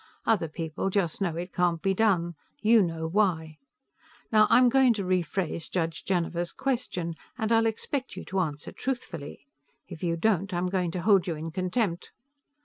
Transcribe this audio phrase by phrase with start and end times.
[0.25, 3.59] Other people just know it can't be done; you know why.
[4.31, 9.45] Now I'm going to rephrase Judge Janiver's question, and I'll expect you to answer truthfully.
[9.87, 12.13] If you don't I'm going to hold you in contempt.